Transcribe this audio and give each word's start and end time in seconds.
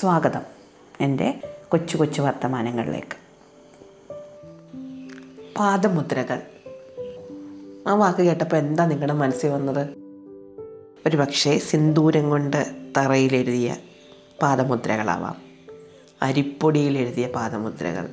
സ്വാഗതം 0.00 0.40
എന്റെ 1.00 1.40
കൊച്ചു 1.68 1.96
കൊച്ചു 1.96 2.22
വർത്തമാനങ്ങളിലേക്ക്. 2.22 3.16
പാദമുദ്രകൾ. 5.58 6.42
ആ 7.86 7.94
വാക്ക് 7.94 8.18
കേട്ടപ്പോൾ 8.18 8.56
എന്താ 8.56 8.86
നിങ്ങളുടെ 8.86 9.12
മനസ്സിൽ 9.12 9.48
വന്നത്? 9.48 9.88
ഒരു 11.06 11.16
പക്ഷേ 11.16 11.58
സിന്ദൂരം 11.58 12.30
കൊണ്ട് 12.30 12.90
തറയിലെഴുതിയ 12.96 13.76
പാദമുദ്രകളാവാം. 14.42 15.34
അരിപ്പൊടിയിൽ 16.22 16.98
എഴുതിയ 16.98 17.26
പാദമുദ്രകൾ. 17.26 18.08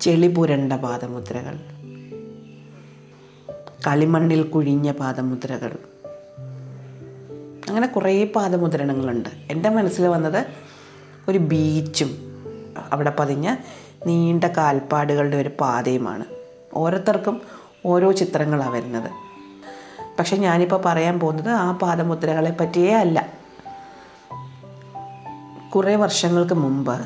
ചെളി 0.00 0.26
പുരണ്ട 0.26 0.72
പാദമുദ്രകൾ. 0.72 1.58
കളിമണ്ണിൽ 3.86 4.42
കുഴിഞ്ഞ 4.42 4.92
പാദമുദ്രകൾ. 4.92 5.78
അങ്ങനെ 7.68 7.86
കുറേ 7.86 8.24
പാദമുദ്രണങ്ങളുണ്ട്. 8.24 9.28
എന്റെ 9.50 9.68
മനസ്സിൽ 9.68 10.06
വന്നത് 10.06 10.67
ഒരു 11.28 11.38
ബീച്ചും 11.38 12.10
അവിടെ 12.92 13.10
പതിഞ്ഞ 13.18 13.56
നീണ്ട 14.06 14.44
കാൽപ്പാടുകളുടെ 14.44 15.36
ഒരു 15.36 15.50
പാതയുമാണ്. 15.60 16.24
ഓരോരുത്തർക്കും 16.74 17.42
ഓരോ 17.86 18.12
ചിത്രങ്ങളാണ് 18.12 18.70
വരുന്നത്. 18.70 19.10
പക്ഷെ 20.18 20.36
ഞാനിപ്പോൾ 20.36 20.82
പറയാൻ 20.82 21.20
പോകുന്നത് 21.20 21.48
ആ 21.48 21.72
പാദമുദ്രകളെ 21.72 22.50
പറ്റിയേ 22.50 22.94
അല്ല. 22.94 23.28
കുറേ 25.74 25.96
വർഷങ്ങൾക്ക് 25.96 26.54
മുമ്പ് 26.54 27.00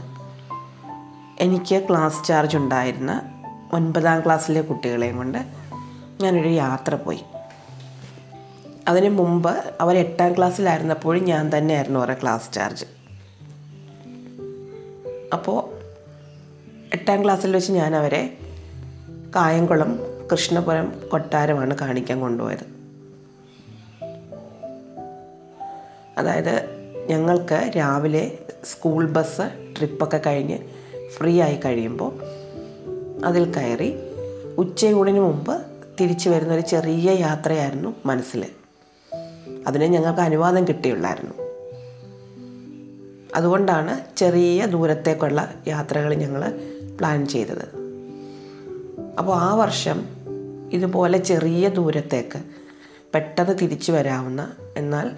എനിക്ക് 1.41 1.87
ക്ലാസ് 1.91 2.25
ചാർജ് 2.25 2.57
ഉണ്ടായിരുന്ന 2.57 3.23
ഒൻപതാം 3.73 4.21
ക്ലാസ്സിലെ 4.21 4.61
കുട്ടികളെയും 4.61 5.17
കൊണ്ട് 5.17 5.39
ഞാനൊരു 6.21 6.49
യാത്ര 6.49 6.95
പോയി. 6.95 7.25
അതിന് 8.89 9.09
മുമ്പ് 9.09 9.75
അവർ 9.81 9.99
എട്ടാം 9.99 10.37
ക്ലാസ്സിലായിരുന്നപ്പോഴും 10.37 11.25
ഞാൻ 11.25 11.51
തന്നെയായിരുന്നു 11.59 11.99
അവരുടെ 11.99 12.17
ക്ലാസ് 12.23 12.53
ചാർജ്. 12.53 13.02
അപ്പോൾ 15.33 15.71
എട്ടാം 16.95 17.25
ക്ലാസ്സിൽ 17.25 17.55
വെച്ച് 17.55 17.73
ഞാൻ 17.73 17.97
അവരെ 17.97 18.39
കായംകുളം 19.37 19.99
കൃഷ്ണപുരം 20.33 20.93
കൊട്ടാരമാണ് 21.09 21.79
കാണിക്കാൻ 21.79 22.21
കൊണ്ടുപോയത്. 22.21 22.83
അതായത് 26.19 26.69
ഞങ്ങൾക്ക് 27.09 27.71
രാവിലെ 27.77 28.39
സ്കൂൾ 28.65 29.07
ബസ് 29.07 29.75
ട്രിപ്പൊക്കെ 29.79 30.21
കഴിഞ്ഞ് 30.27 30.59
ഫ്രീ 31.17 31.41
ആയി 31.41 31.57
കഴിയുമ്പോൾ 31.57 32.13
അതിൽ 33.25 33.55
കയറി 33.55 33.95
ഉച്ചയൂണിന് 34.59 35.21
മുമ്പ് 35.21 35.63
തിരിച്ചു 36.01 36.31
വരുന്നൊരു 36.31 36.61
ചെറിയ 36.61 37.11
യാത്രയായിരുന്നു 37.11 37.95
മനസ്സിൽ. 38.07 38.47
അതിന് 39.67 39.85
ഞങ്ങൾക്ക് 39.85 40.21
അനുവാദം 40.21 40.69
കിട്ടിയുള്ളായിരുന്നു. 40.69 41.42
അതുകൊണ്ടാണ് 43.35 44.17
ചെറിയ 44.17 44.67
ദൂരത്തേക്കുള്ള 44.67 45.55
യാത്രകൾ 45.69 46.15
ഞങ്ങൾ 46.15 46.61
പ്ലാൻ 46.99 47.27
ചെയ്തത്. 47.27 47.83
അപ്പോൾ 49.19 49.37
ആ 49.37 49.55
വർഷം 49.55 50.05
ഇതുപോലെ 50.73 51.19
ചെറിയ 51.19 51.69
ദൂരത്തേക്ക് 51.69 52.43
പെട്ടെന്ന് 53.15 53.59
തിരിച്ചു 53.63 53.93
വരാവുന്ന 53.93 54.53
എന്നാൽ 54.77 55.11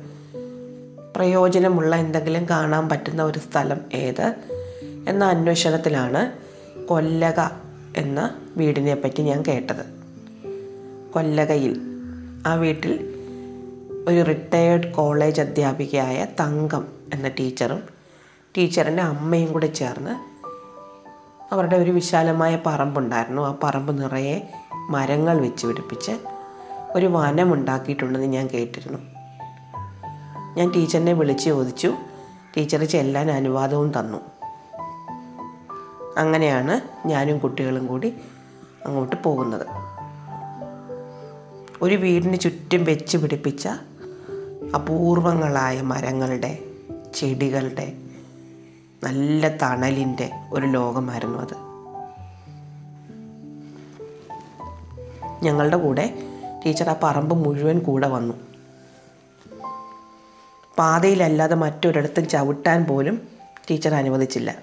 പ്രയോജനമുള്ള 1.16 1.96
എന്തെങ്കിലും 1.96 2.48
കാണാൻ 2.48 2.88
പറ്റുന്ന 2.88 3.22
ഒരു 3.22 3.38
സ്ഥലം 3.38 3.80
ഏത് 3.92 4.34
എന്ന 5.08 5.24
അന്വേഷണത്തിലാണ് 5.24 6.32
കൊല്ലക 6.86 7.40
എന്ന 7.96 8.36
വീടിനെ 8.56 8.94
പറ്റി 8.94 9.22
ഞാൻ 9.22 9.42
കേട്ടത്. 9.42 9.86
കൊല്ലകയിൽ 11.12 11.80
ആ 12.46 12.54
വീട്ടിൽ 12.54 13.14
ഒരു 14.08 14.22
റിട്ടയേർഡ് 14.22 14.92
കോളേജ് 14.92 15.40
അധ്യാപികയായ 15.40 16.26
തങ്കം 16.40 16.86
എന്ന 17.14 17.28
ടീച്ചറും 17.28 17.93
ടീച്ചറിന്റെ 18.58 19.02
അമ്മയും 19.02 19.52
കൂടെ 19.52 19.66
ചേർന്ന് 19.66 20.10
അവരുടെ 21.54 21.76
ഒരു 21.76 21.90
വിശാലമായ 21.90 22.58
പറമ്പുണ്ടായിരുന്നു. 22.66 23.42
ആ 23.42 23.54
പറമ്പ് 23.62 24.02
നിറയെ 24.02 24.50
മരങ്ങൾ 24.90 25.40
വെച്ച് 25.40 25.66
പിടിപ്പിച്ച് 25.66 26.12
ഒരു 26.94 27.06
വനം 27.06 27.54
ഉണ്ടാക്കിയിട്ടുണ്ടെന്ന് 27.54 28.26
ഞാൻ 28.26 28.46
കേട്ടിരുന്നു. 28.46 28.98
ഞാൻ 30.56 30.70
ടീച്ചറിനെ 30.70 31.12
വിളിച്ച് 31.12 31.44
ചോദിച്ചു. 31.44 31.94
ടീച്ചർ 32.56 32.84
ചെല്ലാൻ 32.84 33.30
അനുവാദവും 33.30 33.92
തന്നു. 33.98 34.18
അങ്ങനെയാണ് 36.16 37.08
ഞാനും 37.08 37.38
കുട്ടികളും 37.38 37.86
കൂടി 37.86 38.16
അങ്ങോട്ട് 38.86 39.16
പോകുന്നത്. 39.22 39.66
ഒരു 41.82 41.94
വീടിന് 41.94 42.36
ചുറ്റും 42.36 42.84
വെച്ച് 42.84 43.16
പിടിപ്പിച്ച 43.16 43.68
അപൂർവങ്ങളായ 44.74 45.80
മരങ്ങളുടെ 45.80 46.58
ചെടികളുടെ 47.14 47.92
നല്ല 49.04 49.48
തണലിന്റെ 49.48 50.30
ഒരു 50.52 50.66
ലോകമായിരുന്നു 50.66 51.38
അത്. 51.38 51.74
ഞങ്ങളുടെ 55.44 55.76
കൂടെ 55.76 56.22
ടീച്ചർ 56.66 56.90
ആ 56.90 56.96
പറമ്പ് 57.02 57.34
മുഴുവൻ 57.34 57.78
കൂടെ 57.78 58.08
വന്നു. 58.08 58.34
പാതയിലല്ലാതെ 60.78 61.54
മറ്റൊരിടത്തും 61.54 62.28
ചവിട്ടാൻ 62.28 62.84
പോലും 62.84 63.20
ടീച്ചർ 63.70 63.94
അനുവദിച്ചില്ല. 63.94 64.56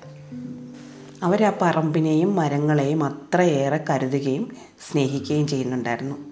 അവർ 1.24 1.44
ആ 1.44 1.52
പറമ്പിനെയും 1.62 2.36
മരങ്ങളെയും 2.36 3.04
അത്രയേറെ 3.04 3.86
കരുതുകയും 3.90 4.52
സ്നേഹിക്കുകയും 4.92 5.48
ചെയ്യുന്നുണ്ടായിരുന്നു. 5.48 6.32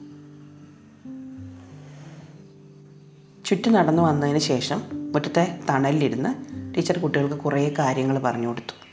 ചുറ്റും 3.45 3.73
നടന്നു 3.73 4.01
വന്നതിന് 4.01 4.39
ശേഷം 4.39 4.81
മുറ്റത്തെ 5.13 5.59
തണലിലിരുന്ന് 5.69 6.48
ടീച്ചർ 6.77 6.97
കുട്ടികൾക്ക് 6.97 7.35
കുറേ 7.35 7.73
കാര്യങ്ങൾ 7.79 8.19
പറഞ്ഞു 8.19 8.47
കൊടുത്തു. 8.47 8.89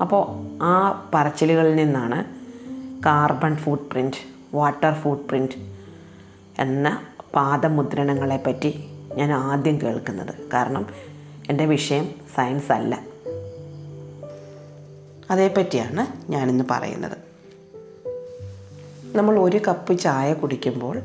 അപ്പോൾ 0.00 0.48
ആ 0.62 1.10
പറച്ചിലുകളിൽ 1.14 1.76
നിന്നാണ് 1.76 2.24
കാർബൺ 3.06 3.56
ഫുട് 3.56 3.80
പ്രിന്റ് 3.80 4.16
വാട്ടർ 4.54 4.94
ഫുട് 4.94 5.18
പ്രിന്റ് 5.18 5.52
എന്ന 6.58 7.02
പാദമുദ്രണങ്ങളെ 7.34 8.42
പറ്റി 8.46 8.84
ഞാൻ 9.14 9.32
ആദ്യം 9.32 9.80
കേൾക്കുന്നത്. 9.80 10.34
കാരണം 10.52 10.86
എന്റെ 11.48 11.66
വിഷയം 11.66 12.08
സയൻസ് 12.36 12.72
അല്ല. 12.72 13.04
അതേപ്പറ്റിയാണ് 15.30 16.30
ഞാനിന്ന് 16.30 16.64
പറയുന്നത്. 16.70 17.18
നമ്മൾ 19.16 19.38
ഒരു 19.38 19.60
കപ്പ് 19.68 19.98
ചായ 19.98 20.32
കുടിക്കുമ്പോൾ 20.32 21.02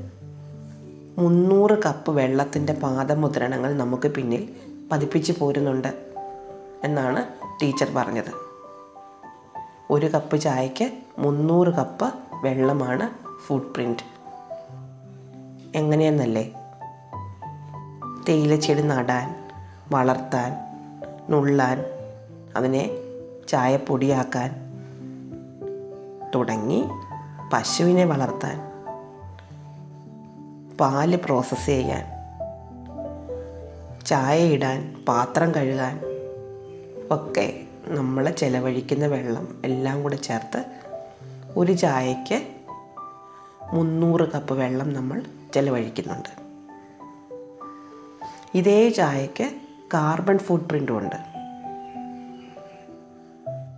മുന്നൂറ് 1.18 1.84
കപ്പ് 1.84 2.12
വെള്ളത്തിന്റെ 2.12 2.74
പാദമുദ്രണങ്ങൾ 2.74 3.78
നമുക്ക് 3.78 4.08
പിന്നിൽ 4.08 4.50
പതിപ്പിച്ച് 4.92 5.34
പോരുന്നുണ്ട് 5.40 5.88
എന്നാണ് 6.84 7.26
ടീച്ചർ 7.62 7.94
പറഞ്ഞത്. 7.96 8.32
ഒരു 9.90 10.06
കപ്പ് 10.06 10.40
ചായക്ക് 10.40 10.92
മുന്നൂറ് 11.20 11.68
കപ്പ് 11.68 12.14
വെള്ളമാണ് 12.44 13.10
ഫുട് 13.48 13.74
പ്രിന്റ് 13.74 14.04
എങ്ങനെയെന്നല്ലേ? 15.76 16.54
തേയിലച്ചെടി 18.30 18.82
നടാൻ 18.82 19.36
വളർത്താൻ 19.92 20.54
നുള്ളാൻ 21.30 21.86
അതിനെ 22.56 22.90
ചായപ്പൊടിയാക്കാൻ 23.48 24.56
തുടങ്ങി 26.36 26.86
പശുവിനെ 27.54 28.06
വളർത്താൻ. 28.06 28.75
പാൽ 30.80 31.16
പ്രോസസ്സ് 31.16 31.66
ചെയ്യാൻ 31.66 32.06
ചായ 34.06 34.40
ഇടാൻ 34.44 35.06
പാത്രം 35.08 35.56
കഴുകാൻ 35.56 36.02
ഒക്കെ 37.12 37.62
നമ്മൾ 37.86 38.30
ചിലവഴിക്കുന്ന 38.30 39.08
വെള്ളം 39.08 39.62
എല്ലാം 39.66 40.04
കൂടെ 40.04 40.16
ചേർത്ത് 40.16 40.66
ഒരു 41.58 41.72
ചായയ്ക്ക് 41.72 42.48
മുന്നൂറ് 43.74 44.32
കപ്പ് 44.32 44.54
വെള്ളം 44.54 44.94
നമ്മൾ 44.94 45.24
ചിലവഴിക്കുന്നുണ്ട്. 45.54 46.30
ഇതേ 48.54 48.90
ചായയ്ക്ക് 48.90 49.52
കാർബൺ 49.94 50.38
ഫുട് 50.38 50.62
പ്രിന്റും 50.62 50.98
ഉണ്ട്. 50.98 51.16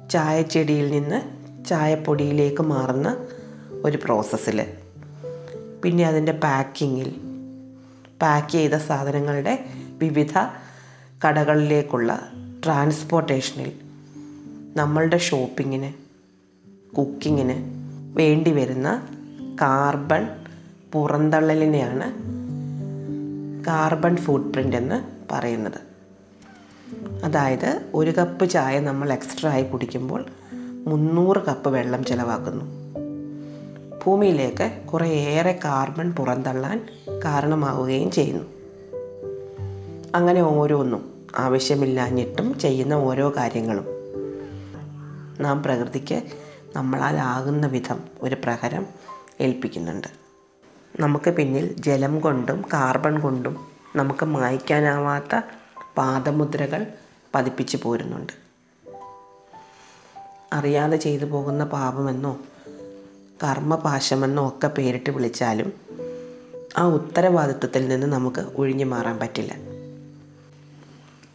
ചായച്ചെടിയിൽ 0.10 0.92
നിന്ന് 0.92 1.20
ചായപ്പൊടിയിലേക്ക് 1.66 2.62
മാറുന്ന 2.62 3.18
ഒരു 3.86 3.98
പ്രോസസ്സിൽ 4.06 4.66
പിന്നെ 5.84 6.06
അതിന്റെ 6.06 6.32
പാക്കിങ്ങിൽ. 6.32 7.22
പാക്ക് 8.22 8.48
ചെയ്ത 8.48 8.74
സാധനങ്ങളുടെ 8.74 9.66
വിവിധ 10.00 10.34
കടകളിലേക്കുള്ള 11.28 12.32
ട്രാൻസ്പോർട്ടേഷനിൽ 12.66 13.72
നമ്മളുടെ 14.78 15.18
ഷോപ്പിങ്ങിന് 15.18 15.94
കുക്കിങ്ങിന് 16.96 17.56
വേണ്ടി 18.18 18.52
വരുന്ന 18.52 19.08
കാർബൺ 19.62 20.28
പുറന്തള്ളലിനെയാണ് 20.94 22.14
കാർബൺ 23.66 24.16
ഫുട് 24.16 24.54
പ്രിന്റ് 24.54 24.76
എന്ന് 24.76 25.04
പറയുന്നത്. 25.32 25.80
അതായത് 27.24 27.90
ഒരു 27.94 28.12
കപ്പ് 28.12 28.50
ചായ 28.50 28.80
നമ്മൾ 28.80 29.14
എക്സ്ട്രാ 29.14 29.52
ആയി 29.52 29.64
കുടിക്കുമ്പോൾ 29.64 30.26
മുന്നൂറ് 30.88 31.38
കപ്പ് 31.38 31.70
വെള്ളം 31.70 32.06
ചിലവാക്കുന്നു. 32.06 32.87
ഭൂമിയിലേക്ക് 34.07 34.88
കുറേയേറെ 34.94 35.59
കാർബൺ 35.65 36.12
പുറന്തള്ളാൻ 36.12 36.88
കാരണമാവുകയും 37.25 38.12
ചെയ്യുന്നു. 38.12 38.45
അങ്ങനെ 40.15 40.42
ഓരോന്നും 40.42 41.25
ആവശ്യമില്ലാഞ്ഞിട്ടും 41.38 42.59
ചെയ്യുന്ന 42.59 42.94
ഓരോ 42.94 43.33
കാര്യങ്ങളും. 43.38 43.86
നാം 45.39 45.63
പ്രകൃതിക്ക് 45.63 46.21
നമ്മളാലാകുന്ന 46.75 47.68
വിധം 47.68 48.00
ഒരു 48.21 48.36
പ്രഹരം 48.36 48.86
ഏൽപ്പിക്കുന്നുണ്ട്. 49.42 50.07
നമുക്ക് 51.00 51.31
പിന്നിൽ 51.31 51.75
ജലം 51.81 52.19
കൊണ്ടും 52.19 52.62
കാർബൺ 52.74 53.19
കൊണ്ടും 53.19 53.68
നമുക്ക് 53.95 54.25
മായ്ക്കാനാവാത്ത 54.25 55.42
പാദമുദ്രകൾ 55.98 56.88
പതിപ്പിച്ചു 57.36 57.80
പോരുന്നുണ്ട്. 57.83 58.33
അറിയാതെ 60.54 60.98
ചെയ്തു 60.98 61.25
പോകുന്ന 61.25 61.65
പാപമെന്നോ 61.65 62.38
കർമ്മപാശമെന്നോ 63.44 64.48
ഒക്കെ 64.48 64.68
പേരിട്ട് 64.68 65.10
വിളിച്ചാലും 65.10 65.74
ആ 66.78 66.86
ഉത്തരവാദിത്വത്തിൽ 66.88 67.88
നിന്ന് 67.88 68.07
നമുക്ക് 68.07 68.42
ഒഴിഞ്ഞു 68.42 68.86
മാറാൻ 68.86 69.19
പറ്റില്ല. 69.19 69.56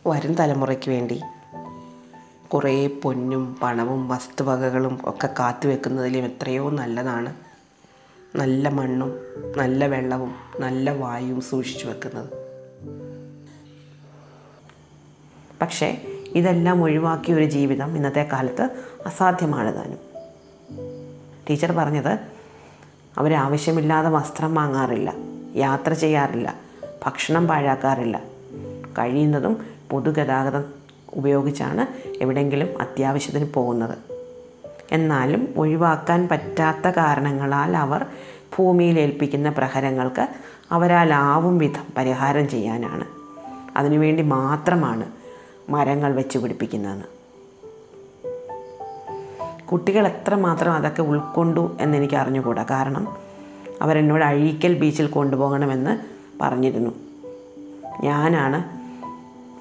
വരും 0.06 0.34
തലമുറയ്ക്ക് 0.34 0.90
വേണ്ടി 0.90 1.20
കുറേ 2.48 2.86
പൊന്നും 2.86 3.56
പണവും 3.62 4.08
വസ്തുവകകളും 4.08 4.98
ഒക്കെ 5.04 5.28
കാത്തു 5.38 5.68
വെക്കുന്നതിലും 5.68 6.24
എത്രയോ 6.24 6.70
നല്ലതാണ്. 6.70 7.34
നല്ല 8.36 8.68
മണ്ണും 8.68 9.12
നല്ല 9.56 9.86
വെള്ളവും 9.86 10.34
നല്ല 10.60 10.90
വായുവും 10.90 11.40
സൂക്ഷിച്ചു 11.40 11.86
വെക്കുന്നത്. 11.86 12.30
പക്ഷേ 15.60 16.02
ഇതെല്ലാം 16.34 16.82
ഒഴിവാക്കിയ 16.82 17.34
ഒരു 17.34 17.44
ജീവിതം 17.44 17.96
ഇന്നത്തെ 17.96 18.28
കാലത്ത് 18.32 18.62
അസാധ്യമാണ് 19.06 19.74
താനും. 19.74 20.12
ടീച്ചർ 21.50 21.72
പറഞ്ഞത് 21.72 22.18
അവരാവശ്യമില്ലാതെ 23.18 24.08
വസ്ത്രം 24.08 24.54
വാങ്ങാറില്ല 24.54 25.14
യാത്ര 25.54 25.92
ചെയ്യാറില്ല 25.92 26.54
ഭക്ഷണം 27.04 27.48
പാഴാക്കാറില്ല. 27.48 28.22
കഴിയുന്നതും 28.98 29.66
പൊതുഗതാഗതം 29.90 30.64
ഉപയോഗിച്ചാണ് 31.14 32.12
എവിടെയെങ്കിലും 32.22 32.80
അത്യാവശ്യത്തിന് 32.80 33.46
പോകുന്നത്. 33.54 33.98
എന്നാലും 34.92 35.54
ഒഴിവാക്കാൻ 35.56 36.28
പറ്റാത്ത 36.28 36.88
കാരണങ്ങളാൽ 36.88 37.76
അവർ 37.76 38.06
ഭൂമിയിൽ 38.58 39.00
ഏൽപ്പിക്കുന്ന 39.00 39.50
പ്രഹരങ്ങൾക്ക് 39.50 40.28
അവരാലാവും 40.70 41.58
വിധം 41.58 41.86
പരിഹാരം 41.96 42.48
ചെയ്യാനാണ്. 42.48 43.04
അതിനുവേണ്ടി 43.76 44.22
മാത്രമാണ് 44.22 45.06
മരങ്ങൾ 45.68 46.14
വെച്ച് 46.14 46.38
പിടിപ്പിക്കുന്നതെന്ന് 46.38 47.21
കുട്ടികൾ 49.72 50.06
എത്രമാത്രം 50.06 50.72
അതൊക്കെ 50.72 51.02
ഉൾക്കൊണ്ടു 51.02 51.76
എന്നെനിക്ക് 51.80 52.14
അറിഞ്ഞുകൂടാ. 52.14 52.62
കാരണം 52.62 53.16
അവരെന്നോട് 53.82 54.24
അഴീക്കൽ 54.24 54.78
ബീച്ചിൽ 54.78 55.06
കൊണ്ടുപോകണമെന്ന് 55.06 55.98
പറഞ്ഞിരുന്നു. 56.40 56.90
ഞാനാണ് 58.02 58.64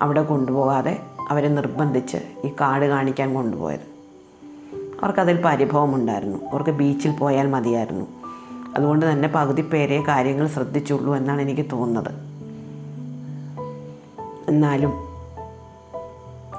അവിടെ 0.03 0.23
കൊണ്ടുപോകാതെ 0.23 1.01
അവരെ 1.29 1.47
നിർബന്ധിച്ച് 1.47 2.17
ഈ 2.45 2.49
കാട് 2.61 2.85
കാണിക്കാൻ 2.85 3.33
കൊണ്ടുപോയത്. 3.33 3.91
അവർക്കതിൽ 4.75 5.41
പരിഭവമുണ്ടായിരുന്നു. 5.45 6.51
അവർക്ക് 6.51 6.69
ബീച്ചിൽ 6.69 7.11
പോയാൽ 7.11 7.47
മതിയായിരുന്നു. 7.47 8.05
അതുകൊണ്ട് 8.75 9.11
തന്നെ 9.11 9.27
പകുതി 9.35 9.61
പേരെ 9.61 10.03
കാര്യങ്ങൾ 10.07 10.47
ശ്രദ്ധിച്ചുള്ളൂ 10.47 11.15
എന്നാണ് 11.15 11.41
എനിക്ക് 11.41 11.71
തോന്നുന്നത്. 11.71 12.11
എന്നാലും 14.49 14.91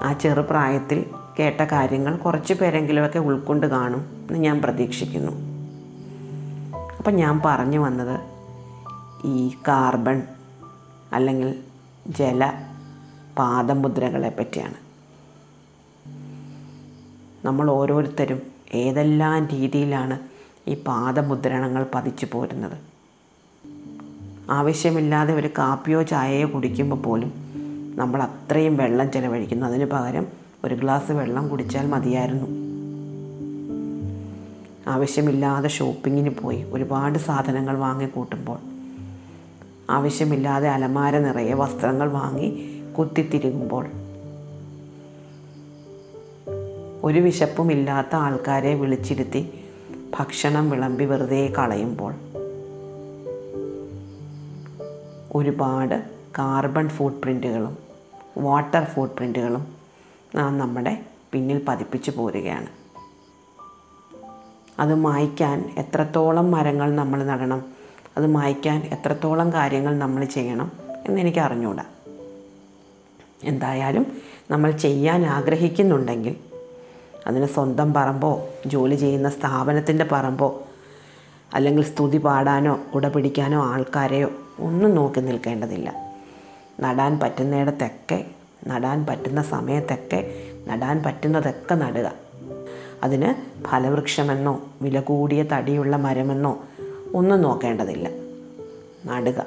ആ 0.03 0.13
ചെറുപ്രായത്തിൽ 0.13 1.05
കേട്ട 1.39 1.61
കാര്യങ്ങൾ 1.61 2.17
കുറച്ച് 2.17 2.55
പേരെങ്കിലുമൊക്കെ 2.55 3.19
ഉൾക്കൊണ്ട് 3.19 3.67
കാണും 3.67 4.01
എന്ന് 4.01 4.39
ഞാൻ 4.39 4.63
പ്രതീക്ഷിക്കുന്നു. 4.63 5.33
അപ്പം 6.99 7.15
ഞാൻ 7.15 7.41
പറഞ്ഞു 7.45 7.79
വന്നത് 7.79 8.21
ഈ 9.25 9.49
കാർബൺ 9.69 10.23
അല്ലെങ്കിൽ 11.13 11.59
ജല 12.07 12.53
പാദമുദ്രകളെ 13.39 14.37
പറ്റിയാണ്. 14.39 14.75
നമ്മൾ 17.47 17.71
ഓരോരുത്തരും 17.71 18.43
ഏതെല്ലാം 18.75 19.47
രീതിയിലാണ് 19.47 20.21
ഈ 20.69 20.75
പാദമുദ്രണങ്ങൾ 20.75 21.87
പതിച്ചു 21.95 22.27
പോരുന്നത്? 22.33 22.79
ആവശ്യമില്ലാതെ 24.51 25.35
ഒരു 25.35 25.49
കാപ്പിയോ 25.59 26.03
ചായയോ 26.03 26.55
കുടിക്കുമ്പോൾ 26.55 26.97
പോലും 26.97 27.33
നമ്മൾ 27.97 28.23
അത്രയും 28.23 28.77
വെള്ളം 28.77 29.13
ചിലവഴിക്കുന്നു. 29.13 29.67
അതിന് 29.67 29.85
പകരം 29.85 30.42
ഒരു 30.65 30.75
ഗ്ലാസ് 30.75 31.13
വെള്ളം 31.13 31.49
കുടിച്ചാൽ 31.49 31.87
മതിയായിരുന്നു. 31.87 32.47
ആവശ്യമില്ലാതെ 34.89 35.69
ഷോപ്പിങ്ങിന് 35.69 36.31
പോയി 36.31 36.65
ഒരുപാട് 36.73 37.19
സാധനങ്ങൾ 37.19 37.77
വാങ്ങിക്കൂട്ടുമ്പോൾ 37.77 38.59
ആവശ്യമില്ലാതെ 39.91 40.69
അലമാര 40.69 41.19
നിറയെ 41.19 41.55
വസ്ത്രങ്ങൾ 41.55 42.09
വാങ്ങി 42.09 42.79
കുത്തിത്തിരുകുമ്പോൾ 42.99 43.87
ഒരു 47.05 47.19
വിശപ്പുമില്ലാത്ത 47.19 48.17
ആൾക്കാരെ 48.17 48.75
വിളിച്ചിരുത്തി 48.75 49.59
ഭക്ഷണം 50.19 50.71
വിളമ്പി 50.71 51.05
വെറുതെ 51.05 51.53
കളയുമ്പോൾ. 51.59 52.15
ഒരുപാട് 55.35 56.03
കാർബൺ 56.39 56.89
ഫുട് 56.89 57.13
പ്രിന്റുകളും 57.13 57.79
വാട്ടർ 58.39 58.85
ഫുട് 58.85 59.11
പ്രിന്റുകളും 59.11 59.72
നാം 60.35 60.59
നമ്മുടെ 60.59 61.05
പിന്നിൽ 61.33 61.65
പതിപ്പിച്ചു 61.69 62.11
പോരുകയാണ്. 62.11 62.67
അത് 64.79 64.95
മായ്ക്കാൻ 64.95 65.75
എത്രത്തോളം 65.79 66.51
മരങ്ങൾ 66.51 66.95
നമ്മൾ 66.95 67.25
നടണം 67.25 67.65
അത് 68.17 68.27
മായ്ക്കാൻ 68.27 68.81
എത്രത്തോളം 68.81 69.53
കാര്യങ്ങൾ 69.53 69.99
നമ്മൾ 69.99 70.25
ചെയ്യണം 70.25 70.73
എന്നെനിക്ക് 71.07 71.39
അറിഞ്ഞൂടാ. 71.39 71.85
എന്തായാലും 73.45 74.07
നമ്മൾ 74.51 74.71
ചെയ്യാൻ 74.71 75.27
ആഗ്രഹിക്കുന്നുണ്ടെങ്കിൽ 75.27 76.37
അതിന് 77.27 77.47
സ്വന്തം 77.47 77.95
പറമ്പോ 77.95 78.49
ജോലി 78.67 78.95
ചെയ്യുന്ന 78.95 79.29
സ്ഥാപനത്തിന്റെ 79.29 80.09
പറമ്പോ 80.13 80.63
അല്ലെങ്കിൽ 81.55 81.85
സ്തുതി 81.85 82.19
പാടാനോ 82.19 82.81
കുട 82.95 83.09
പിടിക്കാനോ 83.09 83.65
ആൾക്കാരെയോ 83.65 84.31
ഒന്നും 84.59 84.95
നോക്കി 84.95 85.21
നിൽക്കേണ്ടതില്ല. 85.21 86.13
നടാൻ 86.81 87.19
പറ്റുന്നിടത്തൊക്കെ 87.19 88.27
നടാൻ 88.67 89.07
പറ്റുന്ന 89.07 89.43
സമയത്തൊക്കെ 89.43 90.35
നടാൻ 90.67 91.03
പറ്റുന്നതൊക്കെ 91.03 91.75
നടുക. 91.75 92.13
അതിന് 93.03 93.35
ഫലവൃക്ഷമെന്നോ 93.67 94.69
വില 94.83 95.01
കൂടിയ 95.01 95.43
തടിയുള്ള 95.43 95.97
മരമെന്നോ 95.97 96.65
ഒന്നും 97.15 97.43
നോക്കേണ്ടതില്ല. 97.43 98.09
നടുക. 99.07 99.45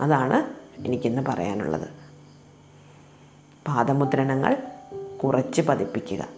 അതാണ് 0.00 0.54
എനിക്കിന്ന് 0.86 1.22
പറയാനുള്ളത്. 1.28 1.88
പാദമുദ്രണങ്ങൾ 3.68 4.56
കുറച്ച് 5.24 5.62
പതിപ്പിക്കുക. 5.62 6.28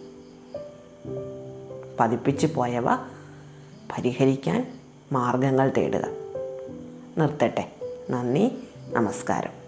പതിപ്പിച്ച് 1.99 2.47
പോയവ 2.47 2.95
പരിഹരിക്കാൻ 3.91 4.79
മാർഗങ്ങൾ 5.11 5.71
തേടുക. 5.77 6.03
നിർത്തട്ടെ. 7.17 7.71
നന്ദി. 8.09 8.51
നമസ്കാരം. 8.89 9.58